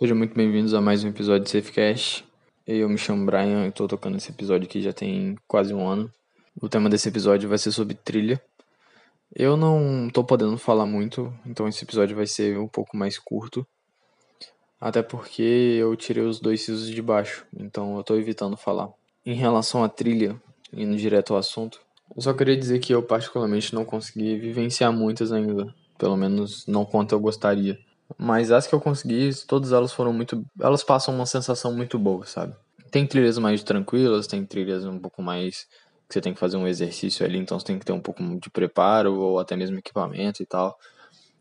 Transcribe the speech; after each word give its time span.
Sejam 0.00 0.16
muito 0.16 0.34
bem-vindos 0.34 0.72
a 0.72 0.80
mais 0.80 1.04
um 1.04 1.08
episódio 1.08 1.44
de 1.44 1.50
Safecast. 1.50 2.24
Eu 2.66 2.88
me 2.88 2.96
chamo 2.96 3.26
Brian 3.26 3.66
e 3.66 3.70
tô 3.70 3.86
tocando 3.86 4.16
esse 4.16 4.30
episódio 4.30 4.66
aqui 4.66 4.80
já 4.80 4.94
tem 4.94 5.36
quase 5.46 5.74
um 5.74 5.86
ano. 5.86 6.10
O 6.58 6.70
tema 6.70 6.88
desse 6.88 7.06
episódio 7.06 7.50
vai 7.50 7.58
ser 7.58 7.70
sobre 7.70 7.92
trilha. 7.92 8.40
Eu 9.36 9.58
não 9.58 10.08
tô 10.08 10.24
podendo 10.24 10.56
falar 10.56 10.86
muito, 10.86 11.30
então 11.44 11.68
esse 11.68 11.84
episódio 11.84 12.16
vai 12.16 12.26
ser 12.26 12.58
um 12.58 12.66
pouco 12.66 12.96
mais 12.96 13.18
curto. 13.18 13.66
Até 14.80 15.02
porque 15.02 15.42
eu 15.42 15.94
tirei 15.96 16.24
os 16.24 16.40
dois 16.40 16.62
sisos 16.62 16.88
de 16.88 17.02
baixo, 17.02 17.44
então 17.54 17.98
eu 17.98 18.02
tô 18.02 18.16
evitando 18.16 18.56
falar. 18.56 18.88
Em 19.26 19.34
relação 19.34 19.84
à 19.84 19.88
trilha, 19.90 20.34
indo 20.72 20.96
direto 20.96 21.34
ao 21.34 21.38
assunto, 21.38 21.78
eu 22.16 22.22
só 22.22 22.32
queria 22.32 22.56
dizer 22.56 22.78
que 22.78 22.94
eu 22.94 23.02
particularmente 23.02 23.74
não 23.74 23.84
consegui 23.84 24.38
vivenciar 24.38 24.94
muitas 24.94 25.30
ainda, 25.30 25.74
pelo 25.98 26.16
menos 26.16 26.66
não 26.66 26.86
quanto 26.86 27.14
eu 27.14 27.20
gostaria. 27.20 27.78
Mas 28.22 28.52
as 28.52 28.66
que 28.66 28.74
eu 28.74 28.80
consegui, 28.80 29.30
todas 29.46 29.72
elas 29.72 29.94
foram 29.94 30.12
muito. 30.12 30.44
Elas 30.60 30.84
passam 30.84 31.14
uma 31.14 31.24
sensação 31.24 31.72
muito 31.72 31.98
boa, 31.98 32.26
sabe? 32.26 32.54
Tem 32.90 33.06
trilhas 33.06 33.38
mais 33.38 33.62
tranquilas, 33.62 34.26
tem 34.26 34.44
trilhas 34.44 34.84
um 34.84 34.98
pouco 34.98 35.22
mais. 35.22 35.66
que 36.06 36.12
você 36.14 36.20
tem 36.20 36.34
que 36.34 36.40
fazer 36.40 36.58
um 36.58 36.66
exercício 36.66 37.24
ali, 37.24 37.38
então 37.38 37.58
você 37.58 37.64
tem 37.66 37.78
que 37.78 37.84
ter 37.84 37.92
um 37.92 38.00
pouco 38.00 38.22
de 38.38 38.50
preparo 38.50 39.14
ou 39.18 39.38
até 39.38 39.56
mesmo 39.56 39.78
equipamento 39.78 40.42
e 40.42 40.46
tal. 40.46 40.76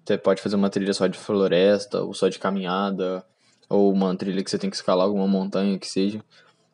Você 0.06 0.18
pode 0.18 0.42
fazer 0.42 0.56
uma 0.56 0.70
trilha 0.70 0.94
só 0.94 1.08
de 1.08 1.18
floresta, 1.18 2.02
ou 2.02 2.14
só 2.14 2.30
de 2.30 2.40
caminhada, 2.40 3.26
ou 3.68 3.92
uma 3.92 4.16
trilha 4.16 4.42
que 4.42 4.50
você 4.50 4.58
tem 4.58 4.70
que 4.70 4.76
escalar 4.78 5.06
alguma 5.06 5.28
montanha 5.28 5.78
que 5.78 5.88
seja. 5.88 6.24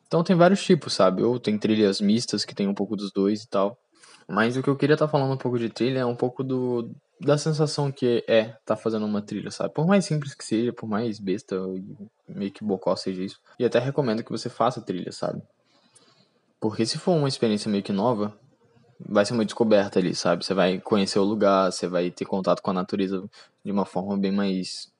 Então 0.06 0.22
tem 0.22 0.36
vários 0.36 0.62
tipos, 0.62 0.92
sabe? 0.94 1.24
Ou 1.24 1.40
tem 1.40 1.58
trilhas 1.58 2.00
mistas 2.00 2.44
que 2.44 2.54
tem 2.54 2.68
um 2.68 2.74
pouco 2.74 2.94
dos 2.94 3.10
dois 3.12 3.42
e 3.42 3.48
tal. 3.48 3.76
Mas 4.28 4.56
o 4.56 4.62
que 4.62 4.68
eu 4.68 4.76
queria 4.76 4.94
estar 4.94 5.06
tá 5.06 5.12
falando 5.12 5.32
um 5.32 5.38
pouco 5.38 5.58
de 5.58 5.68
trilha 5.68 6.00
é 6.00 6.06
um 6.06 6.16
pouco 6.16 6.42
do, 6.42 6.90
da 7.20 7.38
sensação 7.38 7.92
que 7.92 8.24
é 8.26 8.56
tá 8.64 8.76
fazendo 8.76 9.06
uma 9.06 9.22
trilha, 9.22 9.50
sabe? 9.50 9.72
Por 9.72 9.86
mais 9.86 10.04
simples 10.04 10.34
que 10.34 10.44
seja, 10.44 10.72
por 10.72 10.88
mais 10.88 11.18
besta 11.18 11.56
meio 12.28 12.50
que 12.50 12.64
bocó 12.64 12.94
seja 12.96 13.22
isso. 13.22 13.40
E 13.58 13.64
até 13.64 13.78
recomendo 13.78 14.24
que 14.24 14.30
você 14.30 14.48
faça 14.48 14.80
trilha, 14.80 15.12
sabe? 15.12 15.40
Porque 16.60 16.84
se 16.84 16.98
for 16.98 17.12
uma 17.12 17.28
experiência 17.28 17.70
meio 17.70 17.82
que 17.82 17.92
nova, 17.92 18.36
vai 18.98 19.24
ser 19.24 19.34
uma 19.34 19.44
descoberta 19.44 19.98
ali, 19.98 20.14
sabe? 20.14 20.44
Você 20.44 20.54
vai 20.54 20.80
conhecer 20.80 21.18
o 21.18 21.24
lugar, 21.24 21.70
você 21.70 21.86
vai 21.86 22.10
ter 22.10 22.24
contato 22.24 22.60
com 22.60 22.70
a 22.70 22.74
natureza 22.74 23.24
de 23.64 23.70
uma 23.70 23.84
forma 23.84 24.16
bem 24.16 24.32
mais 24.32 24.90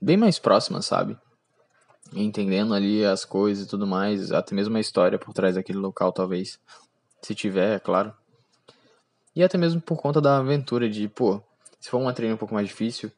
bem 0.00 0.16
mais 0.16 0.38
próxima, 0.38 0.82
sabe? 0.82 1.18
Entendendo 2.12 2.74
ali 2.74 3.04
as 3.04 3.24
coisas 3.24 3.66
e 3.66 3.68
tudo 3.68 3.86
mais, 3.86 4.32
até 4.32 4.54
mesmo 4.54 4.76
a 4.76 4.80
história 4.80 5.18
por 5.18 5.32
trás 5.32 5.54
daquele 5.56 5.78
local, 5.78 6.12
talvez. 6.12 6.58
Se 7.22 7.34
tiver, 7.34 7.76
é 7.76 7.78
claro. 7.78 8.14
E 9.34 9.42
até 9.42 9.58
mesmo 9.58 9.80
por 9.80 9.96
conta 9.96 10.20
da 10.20 10.38
aventura 10.38 10.88
de, 10.88 11.08
pô, 11.08 11.42
se 11.80 11.90
for 11.90 11.98
uma 11.98 12.12
trilha 12.12 12.34
um 12.34 12.38
pouco 12.38 12.54
mais 12.54 12.68
difícil, 12.68 13.10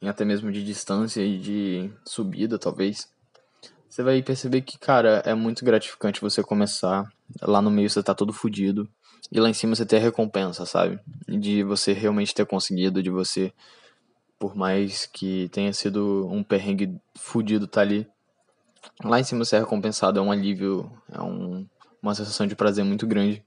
e 0.00 0.08
até 0.08 0.24
mesmo 0.24 0.52
de 0.52 0.64
distância 0.64 1.22
e 1.22 1.38
de 1.38 1.90
subida, 2.04 2.58
talvez, 2.58 3.08
você 3.88 4.02
vai 4.02 4.22
perceber 4.22 4.60
que, 4.60 4.78
cara, 4.78 5.22
é 5.24 5.34
muito 5.34 5.64
gratificante 5.64 6.20
você 6.20 6.42
começar. 6.42 7.10
Lá 7.42 7.60
no 7.60 7.70
meio 7.70 7.88
você 7.88 8.02
tá 8.02 8.14
todo 8.14 8.32
fudido. 8.32 8.88
E 9.32 9.40
lá 9.40 9.48
em 9.48 9.54
cima 9.54 9.74
você 9.74 9.84
ter 9.84 9.96
a 9.96 10.00
recompensa, 10.00 10.64
sabe? 10.64 11.00
De 11.26 11.64
você 11.64 11.92
realmente 11.92 12.34
ter 12.34 12.46
conseguido, 12.46 13.02
de 13.02 13.10
você, 13.10 13.52
por 14.38 14.54
mais 14.54 15.06
que 15.06 15.48
tenha 15.48 15.72
sido 15.72 16.28
um 16.30 16.42
perrengue 16.42 16.96
fudido 17.16 17.66
tá 17.66 17.80
ali. 17.80 18.06
Lá 19.02 19.18
em 19.18 19.24
cima 19.24 19.44
você 19.44 19.56
é 19.56 19.58
recompensado, 19.58 20.18
é 20.18 20.22
um 20.22 20.30
alívio, 20.30 20.90
é 21.10 21.20
um, 21.20 21.66
uma 22.00 22.14
sensação 22.14 22.46
de 22.46 22.54
prazer 22.54 22.84
muito 22.84 23.06
grande. 23.06 23.44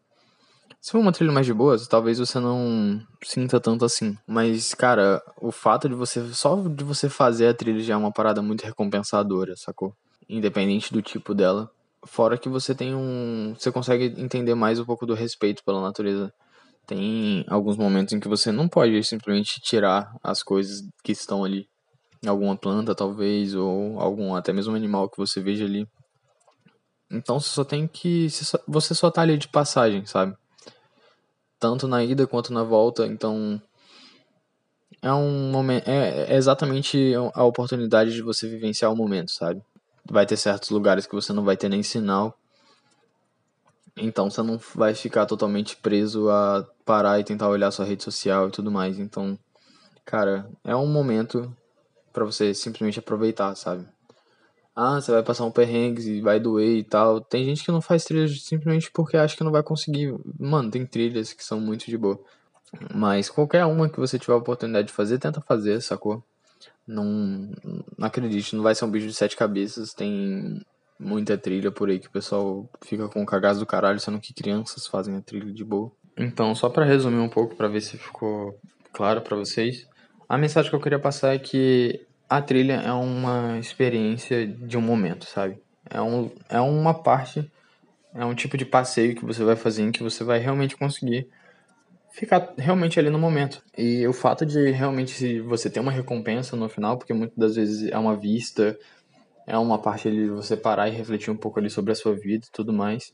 Se 0.82 0.94
for 0.94 0.98
uma 0.98 1.12
trilha 1.12 1.32
mais 1.32 1.46
de 1.46 1.54
boas, 1.54 1.88
talvez 1.88 2.18
você 2.18 2.40
não 2.40 3.00
sinta 3.24 3.60
tanto 3.60 3.86
assim. 3.86 4.18
Mas, 4.26 4.74
cara, 4.74 5.22
o 5.40 5.52
fato 5.52 5.88
de 5.88 5.94
você. 5.94 6.34
Só 6.34 6.56
de 6.56 6.84
você 6.84 7.08
fazer 7.08 7.48
a 7.50 7.54
trilha 7.54 7.84
já 7.84 7.94
é 7.94 7.98
uma 7.98 8.12
parada 8.12 8.42
muito 8.42 8.64
recompensadora, 8.66 9.56
sacou? 9.56 9.94
Independente 10.28 10.92
do 10.92 11.00
tipo 11.00 11.36
dela. 11.36 11.70
Fora 12.04 12.36
que 12.36 12.50
você 12.50 12.74
tem 12.74 12.96
um. 12.96 13.54
Você 13.56 13.72
consegue 13.72 14.20
entender 14.20 14.56
mais 14.56 14.80
um 14.80 14.86
pouco 14.86 15.06
do 15.06 15.14
respeito 15.14 15.64
pela 15.64 15.80
natureza. 15.80 16.34
Tem 16.88 17.46
alguns 17.48 17.78
momentos 17.78 18.12
em 18.16 18.20
que 18.20 18.28
você 18.28 18.52
não 18.52 18.68
pode 18.68 19.04
simplesmente 19.04 19.62
tirar 19.62 20.12
as 20.24 20.42
coisas 20.42 20.82
que 21.04 21.12
estão 21.12 21.44
ali. 21.44 21.68
Alguma 22.26 22.58
planta, 22.58 22.96
talvez, 22.96 23.54
ou 23.54 24.00
algum 24.00 24.34
até 24.34 24.52
mesmo 24.52 24.76
animal 24.76 25.08
que 25.08 25.18
você 25.18 25.40
veja 25.42 25.64
ali. 25.64 25.88
Então 27.12 27.40
você 27.40 27.50
só 27.50 27.64
tem 27.64 27.88
que. 27.88 28.28
Você 28.68 28.96
só 28.96 29.12
tá 29.12 29.22
ali 29.22 29.38
de 29.38 29.48
passagem, 29.48 30.08
sabe? 30.08 30.36
Tanto 31.62 31.88
na 31.88 32.04
ida 32.04 32.26
quanto 32.26 32.52
na 32.52 32.64
volta, 32.64 33.06
então 33.06 33.62
é 35.00 35.14
um 35.14 35.52
momento, 35.52 35.88
é, 35.88 36.34
é 36.34 36.36
exatamente 36.36 37.14
a 37.36 37.44
oportunidade 37.44 38.12
de 38.12 38.24
você 38.24 38.50
vivenciar 38.50 38.92
o 38.92 38.96
momento, 38.96 39.32
sabe? 39.32 39.62
Vai 40.10 40.26
ter 40.26 40.38
certos 40.38 40.72
lugares 40.72 41.06
que 41.06 41.14
você 41.14 41.32
não 41.32 41.44
vai 41.44 41.56
ter 41.56 41.70
nem 41.70 41.84
sinal. 41.84 42.36
Então 43.96 44.32
você 44.32 44.42
não 44.42 44.60
vai 44.74 44.96
ficar 44.96 45.28
totalmente 45.28 45.78
preso 45.78 46.30
a 46.30 46.68
parar 46.84 47.20
e 47.20 47.24
tentar 47.24 47.48
olhar 47.48 47.70
sua 47.70 47.86
rede 47.86 48.04
social 48.04 48.48
e 48.48 48.52
tudo 48.52 48.72
mais. 48.72 48.98
Então, 48.98 49.38
cara, 50.04 50.50
é 50.64 50.76
um 50.76 50.88
momento 50.88 51.56
para 52.12 52.26
você 52.26 52.56
simplesmente 52.56 52.98
aproveitar, 52.98 53.54
sabe? 53.54 53.88
Ah, 54.76 55.02
você 55.02 55.12
vai 55.12 55.24
passar 55.24 55.46
um 55.46 55.52
perrengue 55.52 56.02
e 56.10 56.22
vai 56.22 56.40
doer 56.40 56.78
e 56.78 56.84
tal. 56.84 57.20
Tem 57.20 57.44
gente 57.44 57.64
que 57.64 57.72
não 57.72 57.82
faz 57.82 58.06
trilhas 58.06 58.42
simplesmente 58.44 58.90
porque 58.92 59.18
acha 59.18 59.36
que 59.36 59.44
não 59.44 59.52
vai 59.52 59.64
conseguir. 59.64 60.16
Mano, 60.40 60.72
tem 60.72 60.86
trilhas 60.86 61.34
que 61.34 61.44
são 61.44 61.60
muito 61.60 61.86
de 61.86 61.98
boa. 61.98 62.20
Mas 62.94 63.30
qualquer 63.30 63.66
uma 63.66 63.90
que 63.90 64.00
você 64.00 64.18
tiver 64.18 64.34
a 64.34 64.38
oportunidade 64.38 64.88
de 64.88 64.94
fazer, 64.94 65.20
tenta 65.20 65.42
fazer, 65.42 65.82
sacou? 65.82 66.24
Não, 66.88 67.52
não 67.98 68.08
acredite, 68.08 68.56
não 68.56 68.64
vai 68.64 68.74
ser 68.74 68.86
um 68.86 68.92
bicho 68.92 69.08
de 69.08 69.14
sete 69.14 69.36
cabeças. 69.36 69.94
Tem 69.94 70.62
muita 70.98 71.38
trilha 71.38 71.72
por 71.72 71.90
aí 71.90 72.00
que 72.00 72.08
o 72.08 72.12
pessoal 72.12 72.70
fica 72.82 73.10
com 73.10 73.26
cagaço 73.26 73.60
do 73.60 73.66
caralho, 73.66 74.00
sendo 74.00 74.20
que 74.20 74.34
crianças 74.34 74.88
fazem 74.88 75.16
a 75.18 75.22
trilha 75.22 75.52
de 75.52 75.66
boa. 75.66 75.92
Então, 76.18 76.56
só 76.56 76.70
para 76.70 76.86
resumir 76.86 77.20
um 77.20 77.30
pouco, 77.30 77.56
para 77.56 77.68
ver 77.68 77.82
se 77.82 77.98
ficou 77.98 78.58
claro 78.94 79.22
para 79.22 79.36
vocês, 79.36 79.86
a 80.30 80.38
mensagem 80.38 80.70
que 80.70 80.76
eu 80.76 80.82
queria 80.82 81.00
passar 81.00 81.36
é 81.36 81.40
que 81.40 82.06
a 82.32 82.42
trilha 82.42 82.76
é 82.76 82.94
uma 82.94 83.60
experiência 83.60 84.48
de 84.48 84.78
um 84.78 84.82
momento, 84.82 85.26
sabe? 85.26 85.62
É, 85.90 86.02
um, 86.02 86.32
é 86.48 86.62
uma 86.62 86.94
parte, 86.94 87.52
é 88.16 88.24
um 88.24 88.34
tipo 88.34 88.56
de 88.56 88.64
passeio 88.64 89.18
que 89.18 89.26
você 89.26 89.44
vai 89.44 89.58
fazer 89.58 89.84
em 89.84 89.92
que 89.92 90.02
você 90.02 90.24
vai 90.24 90.40
realmente 90.40 90.78
conseguir 90.78 91.28
ficar 92.14 92.54
realmente 92.58 92.98
ali 92.98 93.10
no 93.10 93.20
momento. 93.20 93.62
E 93.78 94.08
o 94.08 94.14
fato 94.14 94.46
de 94.46 94.72
realmente 94.72 95.42
você 95.42 95.70
ter 95.70 95.82
uma 95.82 95.92
recompensa 95.92 96.56
no 96.56 96.70
final, 96.70 96.98
porque 96.98 97.14
muitas 97.14 97.38
das 97.38 97.56
vezes 97.58 97.92
é 97.92 97.98
uma 97.98 98.16
vista, 98.16 98.80
é 99.46 99.58
uma 99.58 99.78
parte 99.78 100.08
ali 100.08 100.24
de 100.24 100.30
você 100.30 100.56
parar 100.56 100.88
e 100.88 100.92
refletir 100.92 101.32
um 101.32 101.38
pouco 101.38 101.60
ali 101.60 101.70
sobre 101.70 101.92
a 101.92 101.96
sua 101.96 102.16
vida 102.16 102.46
e 102.48 102.52
tudo 102.54 102.72
mais. 102.72 103.14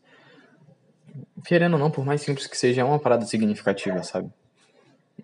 Querendo 1.44 1.74
ou 1.74 1.80
não, 1.80 1.90
por 1.90 2.06
mais 2.06 2.22
simples 2.22 2.46
que 2.46 2.56
seja, 2.56 2.82
é 2.82 2.84
uma 2.84 3.00
parada 3.00 3.26
significativa, 3.26 4.04
sabe? 4.04 4.30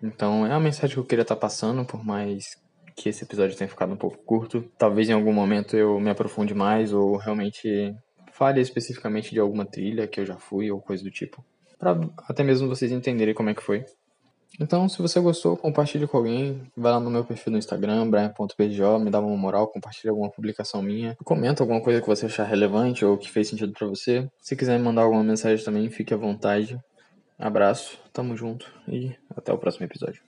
Então 0.02 0.44
é 0.44 0.50
a 0.50 0.58
mensagem 0.58 0.94
que 0.94 1.00
eu 1.00 1.06
queria 1.06 1.22
estar 1.22 1.36
tá 1.36 1.40
passando, 1.40 1.84
por 1.84 2.04
mais 2.04 2.63
que 2.94 3.08
esse 3.08 3.24
episódio 3.24 3.56
tenha 3.56 3.68
ficado 3.68 3.92
um 3.92 3.96
pouco 3.96 4.18
curto. 4.18 4.64
Talvez 4.78 5.08
em 5.08 5.12
algum 5.12 5.32
momento 5.32 5.76
eu 5.76 5.98
me 6.00 6.10
aprofunde 6.10 6.54
mais 6.54 6.92
ou 6.92 7.16
realmente 7.16 7.94
fale 8.32 8.60
especificamente 8.60 9.32
de 9.32 9.40
alguma 9.40 9.64
trilha 9.64 10.06
que 10.06 10.20
eu 10.20 10.26
já 10.26 10.36
fui 10.36 10.70
ou 10.70 10.80
coisa 10.80 11.02
do 11.02 11.10
tipo, 11.10 11.44
para 11.78 11.98
até 12.28 12.42
mesmo 12.42 12.68
vocês 12.68 12.90
entenderem 12.90 13.34
como 13.34 13.50
é 13.50 13.54
que 13.54 13.62
foi. 13.62 13.84
Então, 14.60 14.88
se 14.88 15.02
você 15.02 15.18
gostou, 15.18 15.56
compartilhe 15.56 16.06
com 16.06 16.16
alguém, 16.16 16.62
vai 16.76 16.92
lá 16.92 17.00
no 17.00 17.10
meu 17.10 17.24
perfil 17.24 17.52
no 17.52 17.58
Instagram, 17.58 18.08
brian.pj, 18.08 18.98
me 19.00 19.10
dá 19.10 19.18
uma 19.18 19.36
moral, 19.36 19.66
compartilha 19.66 20.12
alguma 20.12 20.30
publicação 20.30 20.80
minha, 20.80 21.16
comenta 21.24 21.62
alguma 21.62 21.80
coisa 21.80 22.00
que 22.00 22.06
você 22.06 22.26
achar 22.26 22.44
relevante 22.44 23.04
ou 23.04 23.18
que 23.18 23.30
fez 23.30 23.48
sentido 23.48 23.72
para 23.72 23.86
você. 23.88 24.28
Se 24.40 24.54
quiser 24.54 24.78
me 24.78 24.84
mandar 24.84 25.02
alguma 25.02 25.24
mensagem 25.24 25.64
também, 25.64 25.90
fique 25.90 26.14
à 26.14 26.16
vontade. 26.16 26.78
Abraço, 27.36 27.98
tamo 28.12 28.36
junto 28.36 28.72
e 28.86 29.12
até 29.36 29.52
o 29.52 29.58
próximo 29.58 29.86
episódio. 29.86 30.22